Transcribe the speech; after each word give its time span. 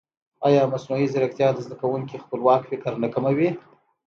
ایا 0.47 0.61
مصنوعي 0.73 1.05
ځیرکتیا 1.13 1.47
د 1.53 1.59
زده 1.65 1.75
کوونکي 1.81 2.23
خپلواک 2.23 2.61
فکر 2.71 2.91
نه 3.03 3.07
کموي؟ 3.13 3.49